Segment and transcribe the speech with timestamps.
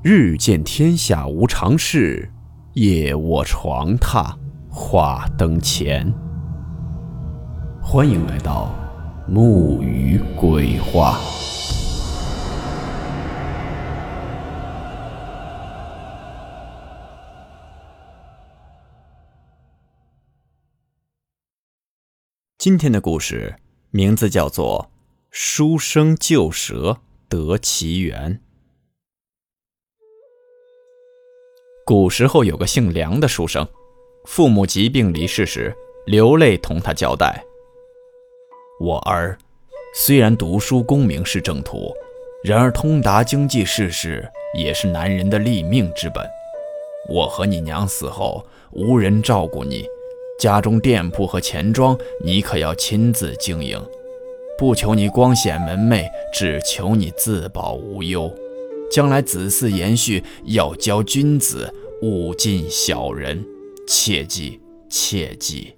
[0.00, 2.30] 日见天下无常事，
[2.74, 4.32] 夜卧床榻
[4.70, 6.14] 话灯前。
[7.82, 8.72] 欢迎来到
[9.26, 11.18] 木鱼鬼话。
[22.56, 23.56] 今天的故事
[23.90, 24.92] 名字叫做
[25.32, 28.34] 《书生救蛇得其缘》。
[31.88, 33.66] 古时候有个姓梁的书生，
[34.26, 35.74] 父母疾病离世时，
[36.04, 37.42] 流泪同他交代
[38.78, 39.38] ：“我儿，
[39.94, 41.90] 虽然读书功名是正途，
[42.44, 46.22] 然而通达经济世事也是男人的立命之本。
[47.08, 49.86] 我和你娘死后，无人照顾你，
[50.38, 53.82] 家中店铺和钱庄，你可要亲自经营。
[54.58, 58.30] 不求你光显门楣，只求你自保无忧。”
[58.90, 61.72] 将来子嗣延续，要教君子，
[62.02, 63.44] 勿近小人，
[63.86, 65.74] 切记切记。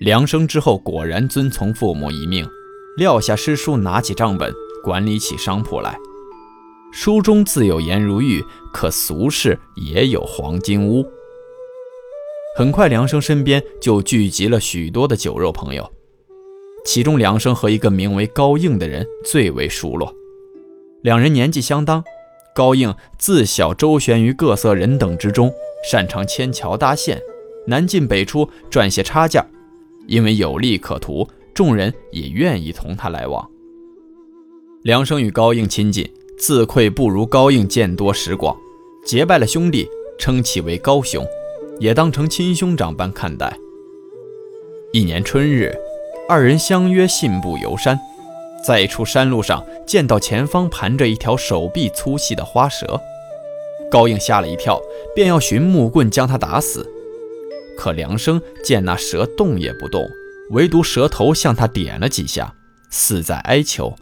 [0.00, 2.46] 梁生之后果然遵从父母遗命，
[2.98, 4.52] 撂下诗书，拿起账本，
[4.84, 5.98] 管理起商铺来。
[6.92, 11.04] 书中自有颜如玉，可俗世也有黄金屋。
[12.56, 15.90] 很快，梁生身边就聚集了许多的酒肉朋友，
[16.84, 20.14] 其中梁生和一个名为高应的人最为熟络。
[21.06, 22.02] 两人年纪相当，
[22.52, 25.54] 高应自小周旋于各色人等之中，
[25.88, 27.22] 擅长牵桥搭线，
[27.68, 29.46] 南进北出赚些差价。
[30.08, 33.48] 因为有利可图，众人也愿意同他来往。
[34.82, 38.56] 梁生与高应亲近，自愧不如高应见多识广，
[39.04, 41.24] 结拜了兄弟，称其为高兄，
[41.78, 43.56] 也当成亲兄长般看待。
[44.92, 45.72] 一年春日，
[46.28, 47.96] 二人相约信步游山。
[48.64, 53.00] 在一处山路上，见到前方盘着一条手臂粗细的花蛇，
[53.90, 54.80] 高应吓了一跳，
[55.14, 56.88] 便要寻木棍将它打死。
[57.78, 60.08] 可梁生见那蛇动也不动，
[60.50, 62.54] 唯独蛇头向他点了几下，
[62.90, 63.94] 似在哀求，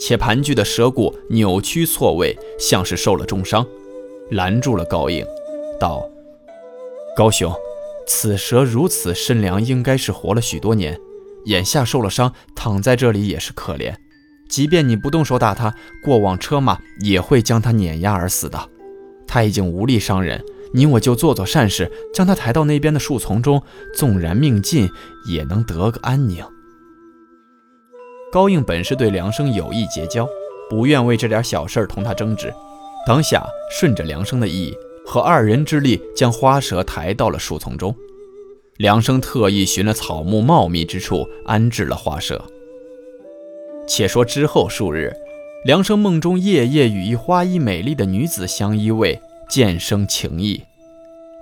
[0.00, 3.64] 且盘踞的蛇骨扭曲错位，像是受了重伤，
[4.30, 5.24] 拦住了高应，
[5.78, 6.08] 道
[7.14, 7.52] ：“高兄，
[8.06, 10.98] 此蛇如此身良，应该是活了许多年。”
[11.44, 13.94] 眼下受了伤，躺在这里也是可怜。
[14.48, 15.74] 即便你不动手打他，
[16.04, 18.68] 过往车马也会将他碾压而死的。
[19.26, 23.62] 他已经无力伤人，你我就做做善事，将他抬到那边的树丛中，
[23.96, 24.88] 纵然命尽，
[25.26, 26.44] 也能得个安宁。
[28.30, 30.28] 高应本是对梁生有意结交，
[30.68, 32.52] 不愿为这点小事同他争执，
[33.06, 37.94] 当下顺着梁生的意，和二人之力将花蛇抬到了树丛中。
[38.76, 42.44] 梁生特意寻了草木茂密之处安置了花蛇。
[43.86, 45.12] 且说之后数日，
[45.64, 50.60] 梁生梦中夜夜与一花衣美丽的女子相依偎，渐生情意。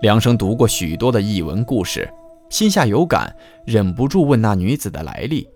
[0.03, 2.07] 梁生读过许多的异闻故事，
[2.51, 5.49] 心下有感，忍不住问那女子的来历。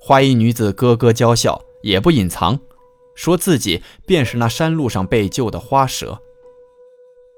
[0.00, 2.58] 花衣女子咯咯娇笑，也不隐藏，
[3.14, 6.18] 说自己便是那山路上被救的花蛇。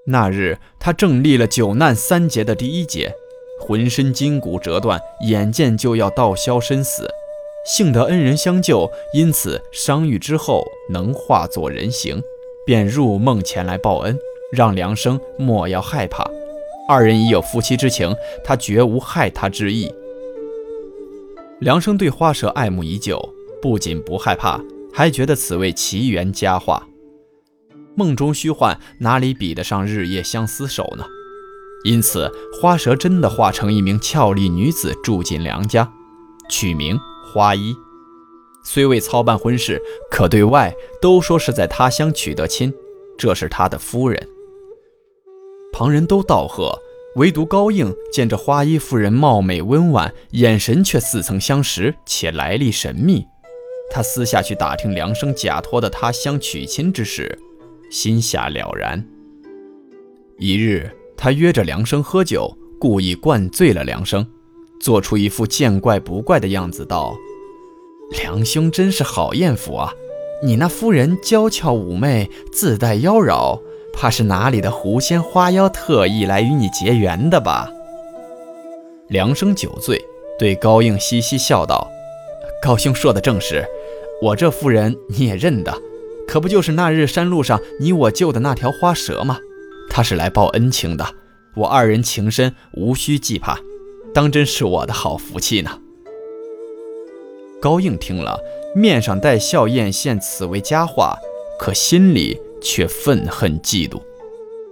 [0.07, 3.13] 那日他正历了九难三劫的第一劫。
[3.67, 7.09] 浑身筋骨折断，眼见就要道消身死，
[7.65, 12.23] 幸得恩人相救，因此伤愈之后能化作人形，
[12.67, 14.19] 便入梦前来报恩，
[14.53, 16.31] 让梁生莫要害怕。
[16.87, 18.15] 二人已有夫妻之情，
[18.45, 19.91] 他绝无害他之意。
[21.61, 23.33] 梁生对花蛇爱慕已久，
[23.63, 24.61] 不仅不害怕，
[24.93, 26.87] 还觉得此为奇缘佳话。
[27.97, 31.07] 梦中虚幻哪里比得上日夜相厮守呢？
[31.85, 35.93] 因此，花蛇真的化成一名俏丽女子住进梁家，
[36.49, 36.99] 取名
[37.31, 37.77] 花衣。
[38.65, 39.79] 虽未操办婚事，
[40.11, 42.73] 可对外都说是在他乡娶得亲，
[43.19, 44.29] 这是他的夫人。
[45.75, 46.75] 旁人都道贺，
[47.17, 53.27] 唯独高应见这花衣夫人貌美温婉，眼神却似曾相识，且来历神秘。
[53.91, 57.39] 他私下去打听梁生假托的他乡娶亲之事，
[57.91, 59.07] 心下了然。
[60.39, 60.91] 一日。
[61.25, 64.27] 他约着梁生喝酒，故意灌醉了梁生，
[64.79, 67.17] 做出一副见怪不怪的样子，道
[68.21, 69.91] ：“梁兄真是好艳福啊！
[70.43, 73.59] 你那夫人娇俏妩媚，自带妖娆，
[73.95, 77.71] 怕是哪里的狐仙花妖特意来与你结缘的吧？”
[79.09, 79.99] 梁生酒醉，
[80.39, 81.91] 对高应嘻嘻笑道
[82.63, 83.65] ：“高兄说的正是，
[84.21, 85.73] 我这夫人你也认得，
[86.29, 89.39] 可不就是那日山路上你我救的那条花蛇吗？”
[89.97, 91.07] 他是来报恩情的，
[91.55, 93.57] 我二人情深，无需惧怕，
[94.13, 95.79] 当真是我的好福气呢。
[97.63, 98.37] 高应听了，
[98.75, 101.17] 面上带笑艳羡此为佳话，
[101.61, 104.03] 可心里却愤恨嫉妒。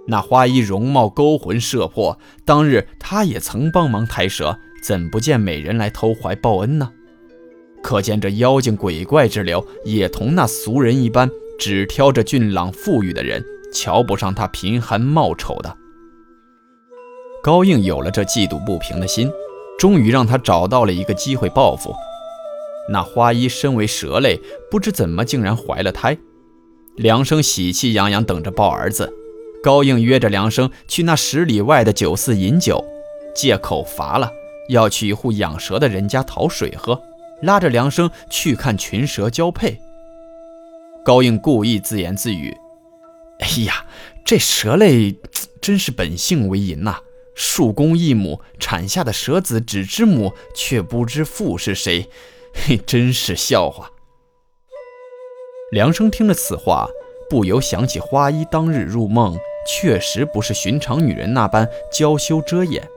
[0.07, 6.91] 那花衣容貌勾魂摄魄，当日他也曾帮忙抬蛇，怎不见美人来投怀报恩呢？
[7.81, 13.41] 可见这妖精鬼怪之流，也同那俗人一般，只挑着俊朗富裕的人，
[13.73, 15.75] 瞧不上他贫寒貌丑的。
[17.43, 19.29] 高应有了这嫉妒不平的心，
[19.77, 21.93] 终于让他找到了一个机会报复。
[22.89, 24.39] 那花衣身为蛇类，
[24.71, 26.17] 不知怎么竟然怀了胎。
[26.95, 29.11] 梁生喜气洋洋等着抱儿子，
[29.63, 32.83] 高应约着梁生去那十里外的酒肆饮酒，
[33.35, 34.29] 借口乏了，
[34.69, 37.01] 要去一户养蛇的人家讨水喝，
[37.41, 39.77] 拉着梁生去看群蛇交配。
[41.03, 42.55] 高应故意自言自语
[43.43, 43.85] ：“哎呀，
[44.23, 45.13] 这蛇类
[45.61, 47.01] 真是本性为淫呐！
[47.35, 52.09] 数公一母产下的蛇子只知母，却不知父是谁。”
[52.55, 53.91] 嘿，真是笑话！
[55.73, 56.87] 梁生听了此话，
[57.29, 59.37] 不由想起花衣当日入梦，
[59.67, 62.87] 确实不是寻常女人那般娇羞遮掩。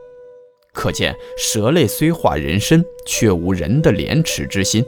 [0.72, 4.84] 可见蛇类虽化人身，却无人的廉耻之心。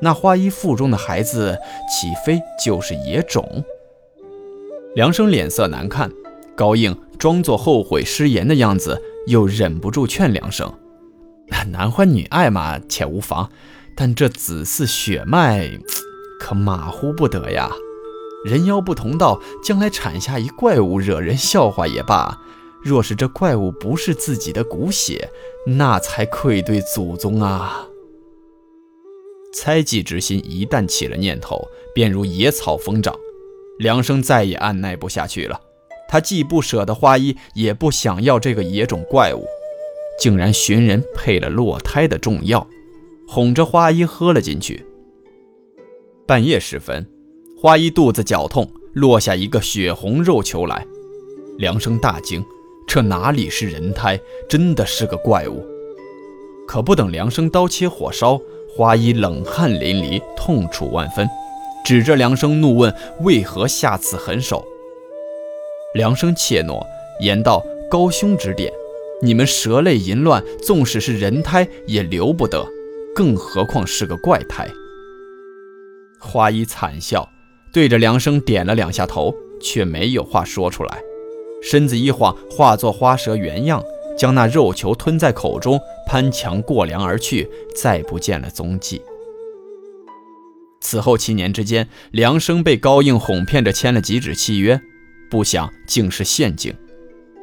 [0.00, 1.58] 那花衣腹中的孩子，
[1.90, 3.62] 岂非就是野种？
[4.96, 6.10] 梁生脸色难看，
[6.56, 10.72] 高应装作后悔失言的样子，又忍不住劝梁生
[11.70, 13.50] ：“男欢女爱嘛，且无妨。”
[13.94, 15.68] 但这子嗣血脉，
[16.40, 17.70] 可马虎不得呀！
[18.46, 22.38] 人妖不同道，将来产下一怪物，惹人笑话也罢。
[22.82, 25.28] 若是这怪物不是自己的骨血，
[25.66, 27.86] 那才愧对祖宗啊！
[29.52, 33.14] 猜忌之心一旦起了念头，便如野草疯长。
[33.78, 35.60] 梁生再也按耐不下去了，
[36.08, 39.44] 他既不舍得花衣，也不想要这个野种怪物，
[40.18, 42.66] 竟然寻人配了落胎的重药。
[43.28, 44.86] 哄着花衣喝了进去。
[46.26, 47.04] 半夜时分，
[47.60, 50.86] 花衣肚子绞痛，落下一个血红肉球来。
[51.58, 52.44] 梁生大惊，
[52.86, 54.18] 这哪里是人胎，
[54.48, 55.66] 真的是个怪物。
[56.68, 58.40] 可不等梁生刀切火烧，
[58.76, 61.28] 花衣冷汗淋漓，痛楚万分，
[61.86, 62.92] 指着梁生怒问
[63.22, 64.66] ：“为何下此狠手？”
[65.94, 66.84] 梁生怯懦，
[67.20, 68.72] 言道：“高兄指点，
[69.22, 72.66] 你们蛇类淫乱，纵使是人胎也留不得。”
[73.14, 74.68] 更何况是个怪胎。
[76.18, 77.28] 花衣惨笑，
[77.72, 81.00] 对着梁生点了两下头，却没有话说出来，
[81.62, 83.80] 身子一晃，化作花蛇原样，
[84.18, 89.00] 将那肉球吞在口中，攀墙过梁而去，再不见了踪迹。
[90.80, 94.80] 此后七年之间，梁生被高应哄骗着签了几纸契约，
[95.30, 96.72] 不想竟是陷阱，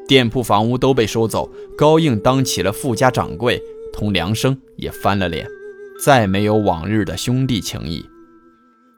[0.07, 5.45] 店铺房屋都被收走，高应当起了富家掌柜，同梁生也翻了脸。
[6.03, 8.03] 再没有往日的兄弟情谊，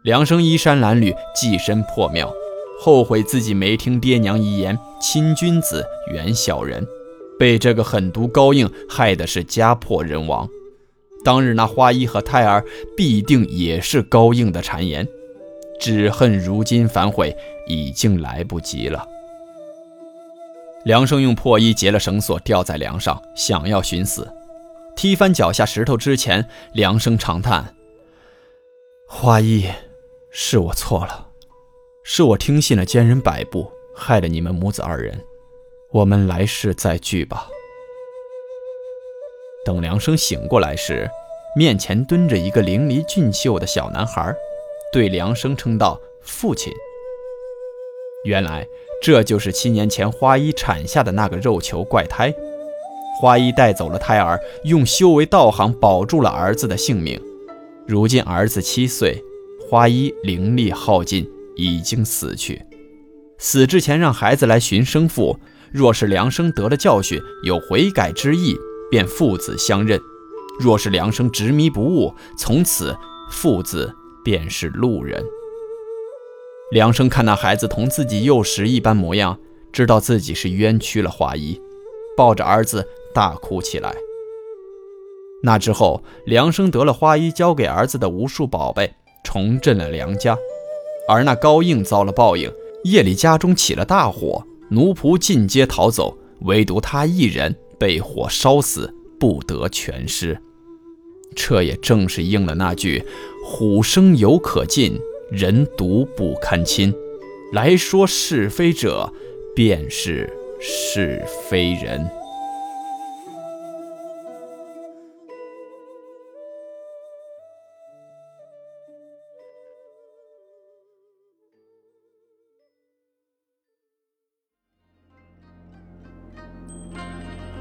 [0.04, 2.34] 梁生衣衫褴褛，寄身破庙，
[2.80, 6.86] 后悔自己没听爹娘遗言，亲君子远小人，
[7.38, 10.50] 被这个狠毒高应害的是家破人亡。
[11.26, 12.64] 当日那花衣和胎儿
[12.96, 15.08] 必定也是高应的谗言，
[15.80, 17.36] 只恨如今反悔
[17.68, 19.08] 已经来不及了。
[20.84, 24.32] 梁生用破衣结了绳索，吊在梁上，想要寻死。
[24.96, 27.74] 踢翻脚下石头之前，梁生长叹
[29.10, 29.68] ：“花衣，
[30.30, 31.30] 是我错了，
[32.04, 35.20] 是我听信了奸人摆布，害了你们母子二人。
[35.92, 37.48] 我们来世再聚吧。”
[39.66, 41.10] 等梁生醒过来时，
[41.56, 44.36] 面前蹲着一个伶俐俊秀的小男孩，
[44.92, 46.74] 对梁生称道：“父亲。”
[48.26, 48.68] 原来
[49.02, 52.34] 这就是七年前花衣产下的那个肉球怪胎。
[53.22, 57.18] 花衣带走了胎儿，用修为道行保住了儿子的性命。
[57.88, 59.24] 如今儿子七岁，
[59.70, 62.62] 花衣灵力耗尽，已经死去。
[63.38, 65.40] 死之前让孩子来寻生父，
[65.72, 68.58] 若是梁生得了教训，有悔改之意，
[68.92, 69.98] 便父子相认；
[70.60, 72.96] 若是梁生执迷不悟，从此
[73.30, 73.94] 父子
[74.24, 75.24] 便是路人。
[76.72, 79.40] 梁生看那孩子同自己幼时一般模样，
[79.72, 81.62] 知道自己是冤屈了花衣，
[82.18, 82.86] 抱着儿子。
[83.14, 83.96] 大哭起来。
[85.42, 88.94] 那之后，梁生得了花衣交给儿子的无数宝贝，
[89.24, 90.38] 重振了梁家。
[91.08, 92.52] 而那高应遭了报应，
[92.84, 98.94] 夜里家中起了大火，奴仆尽皆逃走，唯独他一人被火烧死，
[99.26, 100.38] 不得全失
[101.36, 103.04] 这也正是应了那句
[103.44, 105.00] 虎生犹可近
[105.32, 106.94] 人毒不堪亲。
[107.52, 109.12] 来说是非者
[109.56, 112.08] 便是是非人。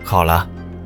[0.04, 0.53] 好了